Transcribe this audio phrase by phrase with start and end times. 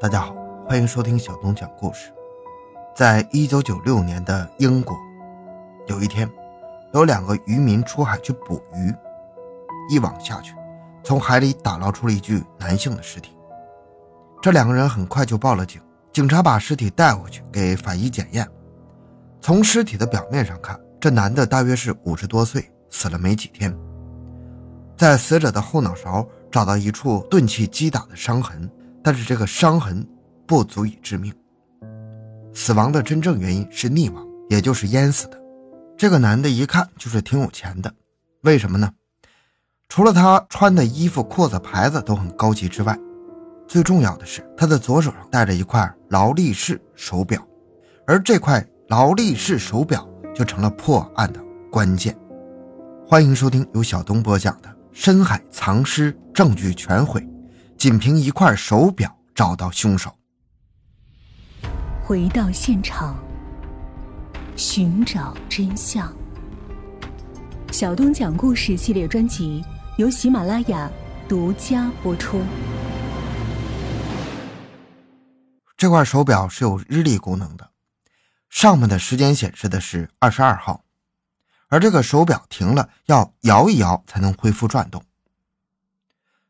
[0.00, 0.34] 大家好，
[0.66, 2.10] 欢迎收听小东讲故事。
[2.96, 4.96] 在一九九六年的英国，
[5.88, 6.26] 有一天，
[6.94, 8.94] 有两个渔民出海去捕鱼，
[9.90, 10.54] 一网下去，
[11.04, 13.36] 从海里打捞出了一具男性的尸体。
[14.40, 15.78] 这两个人很快就报了警，
[16.14, 18.48] 警察把尸体带回去给法医检验。
[19.38, 23.76] 从尸体的表面上看，这男的大约是五十多岁，死了没几天。
[24.96, 28.66] 在死者的后脑勺找到一处钝器击打的伤痕。
[29.02, 30.06] 但是这个伤痕
[30.46, 31.32] 不足以致命，
[32.52, 35.40] 死亡的真正原因是溺亡，也就是淹死的。
[35.96, 37.92] 这个男的一看就是挺有钱的，
[38.42, 38.90] 为什么呢？
[39.88, 42.98] 除了他穿的衣服、裤子牌子都很高级之外，
[43.66, 47.44] 最重要的是他的左手上戴着一块劳力士手表，
[48.06, 51.40] 而这块劳力士手表就成了破案的
[51.70, 52.16] 关键。
[53.06, 57.20] 欢迎收听由小东播讲的《深海藏尸，证据全毁》。
[57.80, 60.14] 仅凭一块手表找到凶手，
[62.04, 63.18] 回到现场，
[64.54, 66.14] 寻找真相。
[67.72, 69.64] 小东讲故事系列专辑
[69.96, 70.90] 由喜马拉雅
[71.26, 72.42] 独家播出。
[75.74, 77.70] 这块手表是有日历功能的，
[78.50, 80.84] 上面的时间显示的是二十二号，
[81.68, 85.02] 而这个手表停了要摇一摇才能恢复转动。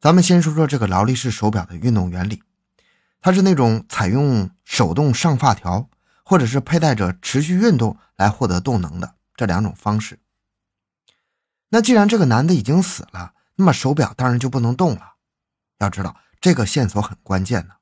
[0.00, 2.42] 咱们先说说这个劳力士手表的运动原理，
[3.20, 5.88] 它是那种采用手动上发条，
[6.22, 10.18] 或者是佩戴者持续运动来获得动能的这两种方式。
[11.70, 15.14] 那既然这个男的已经死了，那么手表当然就不能动了。
[15.78, 17.74] 要知道这个线索很关键呢。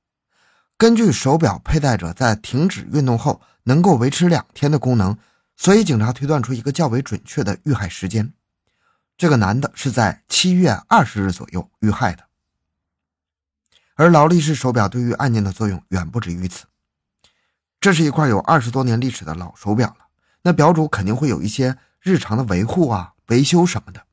[0.78, 5.18] 根据手表佩戴者在停止运动后能够维持两天的功能，
[5.56, 8.32] 所以警察推断出一个较为准确的遇害时间。
[9.16, 12.24] 这个男的是在七月二十日左右遇害的，
[13.94, 16.66] 而劳力士手表对于案件的作用远不止于此。
[17.80, 20.06] 这是一块有二十多年历史的老手表了，
[20.42, 24.04] 那表主肯定会有一些日常的维护啊、维修什么的。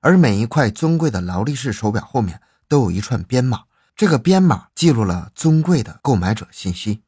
[0.00, 3.64] 而每一块尊贵的劳力士手表后面都有一串编码，
[3.94, 7.02] 这个编码记录了尊贵的购买者信息。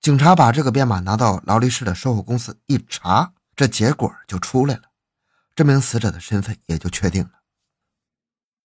[0.00, 4.82] 警察把这个编码拿到劳力士的售后公司一查，这结果就出来了。
[5.54, 7.42] 这名死者的身份也就确定了。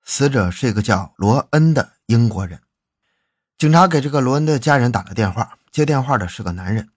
[0.04, 2.64] 死者是一个叫罗恩的英国人。
[3.58, 6.92] 警察给这个罗恩的家人打了电话，接电话的是个男人。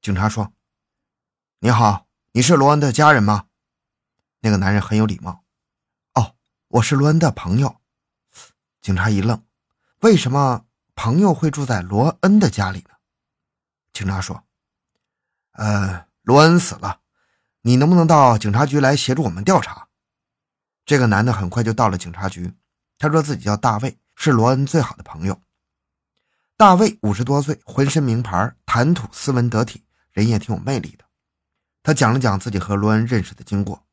[0.00, 0.52] 警察说
[1.58, 3.46] ：“你好，你是罗恩的家人吗？”
[4.40, 5.44] 那个男人很有礼貌
[6.14, 6.36] ：“哦，
[6.68, 7.80] 我是罗恩的朋友。”
[8.80, 9.44] 警察一愣
[10.00, 12.90] ：“为什么朋友会住在罗恩的家里呢？”
[13.92, 14.44] 警察说
[15.52, 17.00] ：“呃，罗恩死了。”
[17.62, 19.88] 你能不能到警察局来协助我们调查？
[20.86, 22.54] 这个男的很快就到了警察局。
[22.98, 25.40] 他说自己叫大卫，是罗恩最好的朋友。
[26.56, 31.04] 大卫五十多岁，浑身名牌，谈吐斯文得体，人也挺有魅力的。
[31.82, 33.86] 他讲了讲自己和罗恩认识的经过。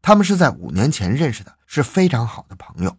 [0.00, 2.96] 他们是在五年前认识的，是非常好的朋友。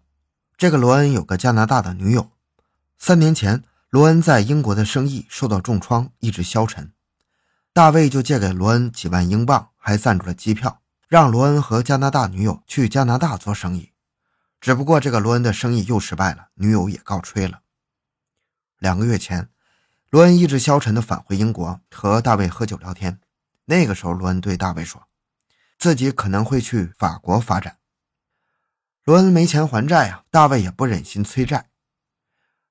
[0.58, 2.32] 这个罗恩有个加拿大的女友。
[2.98, 6.92] 三年前，罗恩在英国的生意受到重创，一直消沉。
[7.74, 9.69] 大卫就借给罗恩几万英镑。
[9.80, 13.94] 还赞助了机票，让罗恩和加拿大女友去加拿大做生意。
[14.62, 17.62] 只不过这个罗恩的生意又失败了，女友也告吹了。
[18.78, 19.50] 两个月前，
[20.10, 23.22] 罗恩意志消沉地返回英国，和大卫喝酒聊天。
[23.66, 25.08] 那个时候，罗恩对大卫说，
[25.78, 27.78] 自己可能会去法国发展。
[29.06, 31.70] 罗恩没钱还债啊，大卫也不忍心催债，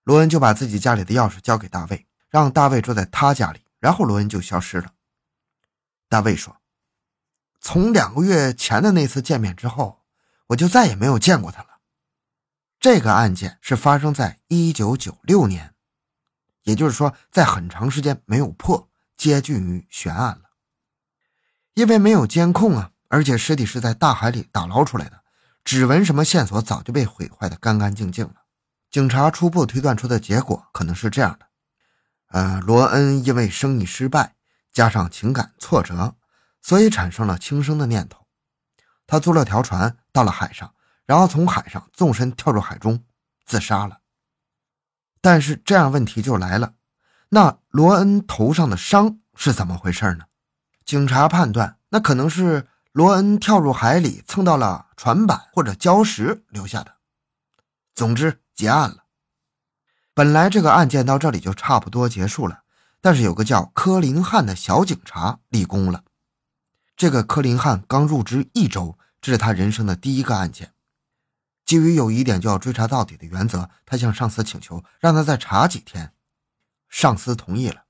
[0.05, 4.93] 罗恩就把自己家里的钥匙交给大卫，让大卫住在他家里，然后罗恩就消失了。
[6.11, 6.58] 大卫说。
[7.61, 10.03] 从两个月前的那次见面之后，
[10.49, 11.69] 我就再也没有见过他了。
[12.81, 15.75] 这个案件是发生在一九九六年，
[16.63, 20.51] 也就是说，在很长时间没有破，接近于悬案了。
[21.75, 25.23] 因为没有监控啊，而且尸体是在大海里打捞出来的，
[25.65, 28.35] 指纹什么线索早就被毁坏的干干净净了。
[28.91, 31.47] 警察初步推断出的结果可能是这样的：
[32.29, 34.37] 呃，罗恩因为生意失败，
[34.73, 36.15] 加上情感挫折。
[36.69, 38.27] 所以产生了轻生的念头，
[39.07, 40.75] 他租了条船到了海上，
[41.07, 43.03] 然后从海上纵身跳入海中
[43.47, 44.01] 自杀了。
[45.23, 46.75] 但是这样问题就来了，
[47.31, 50.27] 那罗恩头上的伤是怎么回事呢？
[50.85, 56.97] 警察判断，那可能是罗恩跳入海里蹭到了船板或者礁石留下的。
[57.95, 59.05] 总之，结案了。
[60.13, 62.65] 本来这个案件到这里就差不多结束了，
[63.01, 66.05] 但是有个叫柯林汉的小警察立功了。
[66.99, 70.73] 这个柯林汉刚入职一周，这是他人生的第一个案件。
[71.65, 76.13] 基于有疑点就要追查到底的原则，他向上司请求让他再查几天。
[76.89, 77.85] 上司同意了。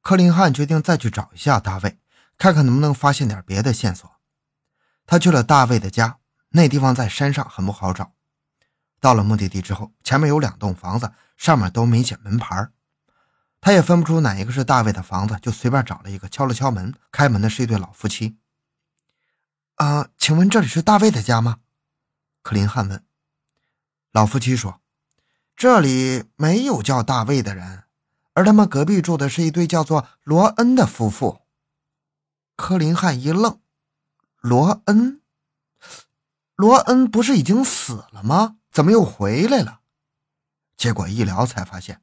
[0.00, 1.98] 柯林汉决定再去找一下大卫，
[2.38, 4.10] 看看能不能发现点别的线索。
[5.04, 6.18] 他去了大卫的家，
[6.48, 8.14] 那地方在山上，很不好找。
[8.98, 12.70] 到了目的地之后，前面有两栋房子，上面都没写门牌
[13.60, 16.94] 他也分不出哪一个是大卫的房子，就随便找了一个，敲了敲门。
[17.10, 18.38] 开门的是一对老夫妻。
[19.74, 21.58] 啊，请问这里是大卫的家吗？
[22.42, 23.04] 克林汉问。
[24.12, 24.80] 老夫妻说
[25.54, 27.84] ：“这里没有叫大卫的人，
[28.32, 31.42] 而他们隔壁住的是一对叫做罗恩的夫妇。”
[32.56, 33.60] 柯林汉一愣
[34.40, 35.20] ：“罗恩？
[36.56, 38.56] 罗恩不是已经死了吗？
[38.72, 39.80] 怎么又回来了？”
[40.76, 42.00] 结果一聊才发现。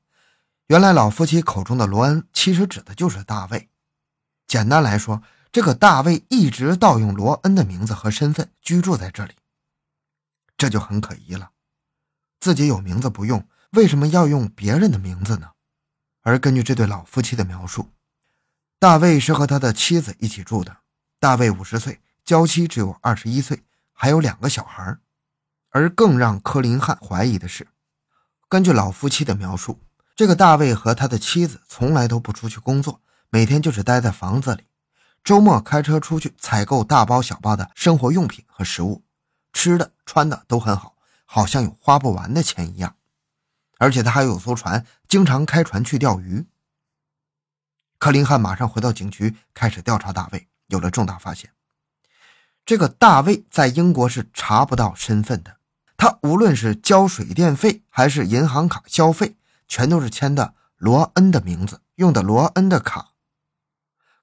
[0.67, 3.69] 原来老夫妻口中的罗恩，其实指的就是大卫。
[4.47, 5.21] 简单来说，
[5.51, 9.35] 这个大卫一直盗用罗恩的名字和身份居住在这里，
[10.57, 11.51] 这就很可疑了。
[12.39, 15.51] 自己有名字不用，为什么要用别人的名字呢？
[16.21, 17.91] 而根据这对老夫妻的描述，
[18.79, 20.77] 大卫是和他的妻子一起住的。
[21.19, 23.63] 大卫五十岁，娇妻只有二十一岁，
[23.93, 24.97] 还有两个小孩。
[25.69, 27.67] 而更让柯林汉怀疑的是，
[28.49, 29.79] 根据老夫妻的描述。
[30.15, 34.63] 这个大卫和他的妻子从来都不出去工作，每天就是待在房子里，
[35.21, 39.03] 周末开车出去采购大包小包的生活用品和食物，
[39.51, 40.95] 吃的穿的都很好，
[41.25, 42.95] 好像有花不完的钱一样。
[43.77, 46.45] 而且他还有艘船，经常开船去钓鱼。
[47.97, 51.49] 克林汉马上回到警局，开始调查大卫，有了重大发现。
[52.65, 55.57] 这个大卫在英国是查不到身份的，
[55.97, 59.35] 他无论是交水电费还是银行卡消费。
[59.67, 63.13] 全都是签的罗恩的名字，用的罗恩的卡。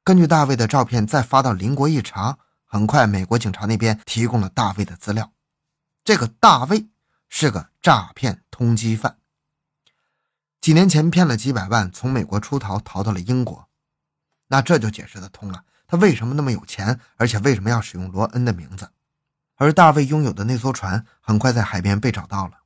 [0.04, 5.32] 根据大卫的照片再发到邻国一查，很快美国警察那边提供了大卫的资料。
[6.04, 6.88] 这个大卫
[7.28, 9.18] 是个诈骗通缉犯，
[10.60, 13.68] 几年前骗了几百万，从美国出逃，逃到了英国。
[14.48, 18.90] 那这就解释得通了，他为什么那么有钱，而且为什么要使用罗恩的名字。
[19.54, 22.58] 而大卫拥有的那艘船很快在海边被找到了，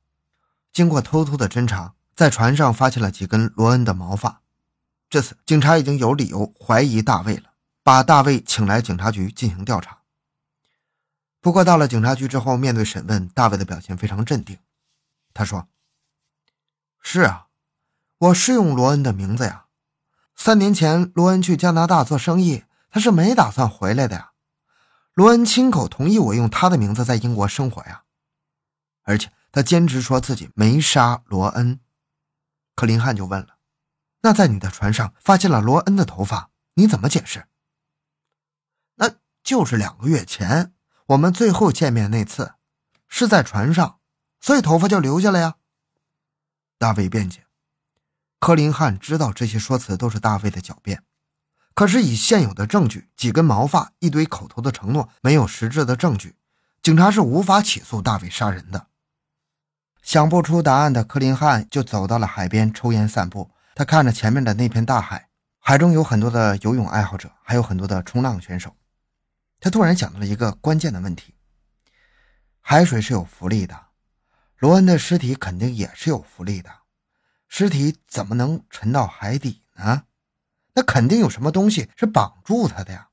[0.73, 1.93] 经过偷偷的侦查。
[2.17, 4.41] 在船上发现了几根罗恩的毛发，
[5.07, 7.51] 这次警察已经有理由怀疑大卫了，
[7.83, 9.99] 把大卫请来警察局进行调查。
[11.41, 14.57] 不过到了警察局之后，面对审问，大卫的表现非常镇定。
[15.31, 15.67] 他说
[17.03, 17.49] ：“是啊，
[18.17, 19.65] 我是用罗恩的名字呀。
[20.35, 24.31] 三年前罗恩去加拿大做生意，他是没打算回来的呀。
[25.13, 28.05] 罗恩亲口同意我用他的名字在英国生活呀，
[29.03, 31.79] 而且他坚持说自己没杀罗恩。”
[32.77, 33.57] 克林汉就问了
[34.21, 37.47] ：“那在你的船上发现了罗恩的头发，你怎么解释
[38.97, 40.75] ？”“那就是两个月前
[41.07, 42.53] 我们最后见面那次，
[43.07, 43.99] 是在船上，
[44.39, 45.55] 所以头发就留下了呀。”
[46.77, 47.47] 大卫辩解。
[48.39, 51.03] 克林汉知道这些说辞都是大卫的狡辩，
[51.73, 56.35] 可是以现有的证据，几根毛发，一堆口头的承诺，没有实质的证据，
[56.83, 58.89] 警察是无法起诉大卫杀人的。
[60.07, 63.51] 想不出答案的克林汉就走到了海边抽烟散步。
[63.75, 65.27] 他看着前面的那片大海，
[65.59, 68.73] 海中有很多的游泳爱好者，还有很多的冲浪选手。
[69.59, 71.35] 他突然想到了一个关键的问题：
[72.61, 73.87] 海水是有浮力的，
[74.59, 76.71] 罗恩的尸体肯定也是有浮力的，
[77.49, 80.03] 尸体怎么能沉到海底呢？
[80.75, 83.09] 那肯定有什么东西是绑住他的呀。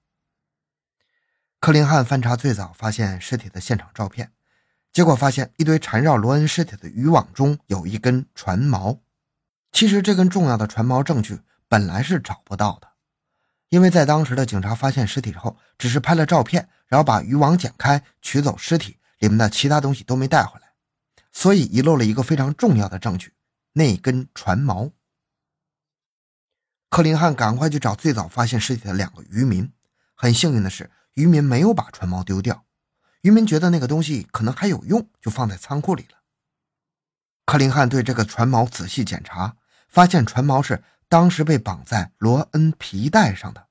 [1.59, 4.31] 克林汉翻查最早发现尸体的现场照片。
[4.95, 8.97] 结果发现，一堆缠绕罗恩尸体的渔网中有一根船锚。
[9.73, 12.87] 其实，这根重要的船锚证据本来是找不到的，
[13.71, 20.69] 因为在当时的警察发现尸体后，只是拍了照片，然后把渔网剪开，取走尸体里面的其他东西都没带回来，
[21.33, 23.33] 所以遗漏了一个非常重要的证据——
[23.75, 24.93] 那根船锚。
[26.89, 29.73] 克林汉赶快去找最早发现尸体的两个渔民，
[30.15, 32.65] 很幸运的是，渔民没有把船锚丢掉。
[33.25, 36.19] 渔民觉得那个东西可能还有用，就放在仓库里了。
[37.47, 39.57] 克林汉对这个船锚仔细检查，
[39.89, 43.69] 发现船锚是当时被绑在罗恩皮带上的，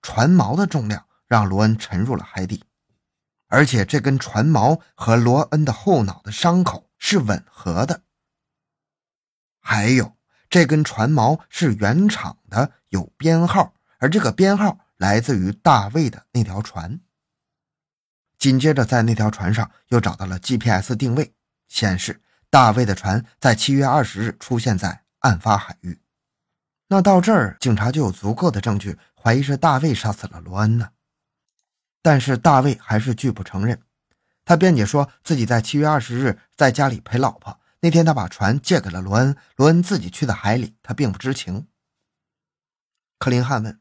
[0.00, 2.64] 船锚的重量让罗恩沉入了海底，
[3.48, 8.04] 而且这根船锚和罗恩的后脑的伤口是吻合的。
[9.60, 10.16] 还有，
[10.48, 17.00] 这根船锚是原厂的，有编号，而这个编号来自于大卫的那条船。
[18.44, 21.32] 紧接着，在那条船上又找到了 GPS 定位，
[21.66, 22.20] 显示
[22.50, 25.98] 大卫的船在七月二十日出现在案发海域。
[26.88, 30.90] 那到这儿，警察就有足够的证据怀疑是大卫杀死了罗恩呢。
[32.02, 33.80] 但是大卫还是拒不承认，
[34.44, 37.58] 他辩解说自己在七月二十日在家里陪老婆。
[37.80, 41.66] 那天他把船借给了罗恩，罗恩自己去的海里，他并不知情。
[43.18, 43.80] 克林汉问：“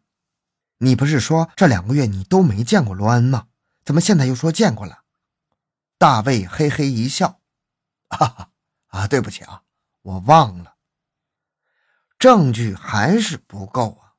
[0.79, 3.47] 你不是说这两个月你都没见过罗恩吗？
[3.83, 5.03] 怎么现在又说见过了？”
[5.97, 7.41] 大卫嘿嘿一笑
[8.09, 8.51] ：“哈哈
[8.87, 9.63] 啊，对不起啊，
[10.01, 10.75] 我忘了。
[12.19, 14.13] 证据还是不够啊。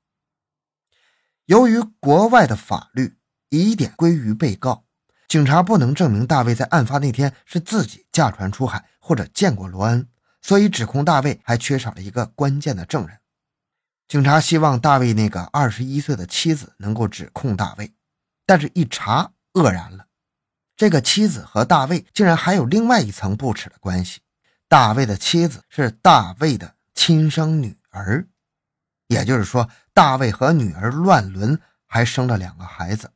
[1.46, 3.18] 由于国外的法律，
[3.50, 4.84] 疑点归于被告。”
[5.26, 10.08] 警察不能证明大卫在案发那天是自己驾船出海或者见过罗恩，
[10.40, 13.18] 所以指控大卫还缺少了一个关键的证人。
[14.06, 17.92] 警察希望大卫那个二十一岁的妻子能够指控大卫，
[18.46, 20.06] 但是一查愕然了，
[20.76, 24.20] 这个妻子和大卫竟然还有另外一层不耻的关系。
[24.68, 28.26] 大卫的妻子是大卫的亲生女儿，
[29.06, 33.12] 也就是说，大卫和女儿乱伦，还生了两个孩子。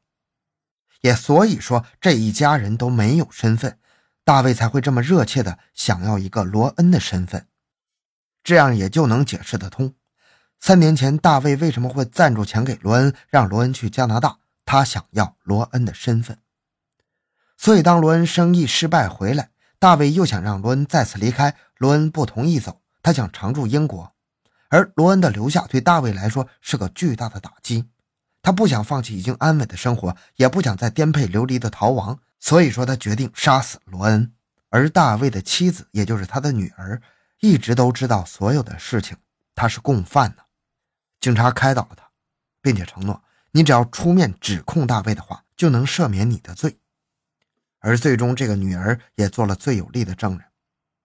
[1.01, 3.79] 也所以说，这一家人都没有身份，
[4.25, 7.49] 大卫才会这么热切的想要一个罗恩的身份，
[8.45, 9.95] 这样也就能解释得通。
[10.61, 14.39] 三年前，大卫为什么会赞助钱给罗恩，让罗恩去加拿大？
[14.69, 16.39] 他想要罗恩的身份。
[17.57, 19.49] 所以，当罗恩生意失败回来，
[19.79, 24.13] 大卫又想让罗恩再次离开，罗恩不同意走，他想常驻英国，
[24.69, 27.89] 而罗恩的留下对大卫来说是个巨大的打击。
[28.43, 34.35] 他不想放弃已经安稳的生活，也不想再颠沛流离的逃亡，所以说他决定杀死罗恩。
[34.69, 37.01] 而大卫的妻子，也就是他的女儿，
[37.41, 39.17] 一直都知道所有的事情，
[39.55, 40.43] 他是共犯呢。
[41.21, 42.11] 警察开导了他，
[42.61, 43.23] 并且承诺，
[43.59, 46.79] 你只要出面指控大卫的话，就能赦免你的罪。
[47.81, 50.47] 而最终，这个女儿也做了最有力的证人，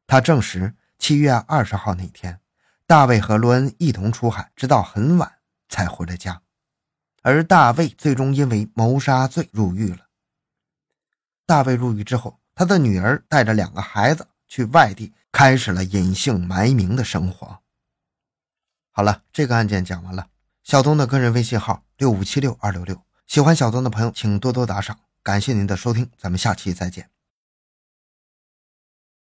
[0.06, 2.40] 她证实七月二十号那天，
[2.86, 6.44] 大卫和罗恩一同出海，直到很晚才回了家。
[7.24, 10.06] 而大卫最终因为谋杀罪入狱了。
[11.48, 17.64] 大卫入狱之后，他的女儿带着两个孩子去外地，开始了隐姓埋名的生活。
[18.92, 20.28] 好了，这个案件讲完了。
[20.64, 27.13] 小东的个人微信号六五七六二六六，喜欢小东的朋友请多多打赏，感谢您的收听，咱们下期再见。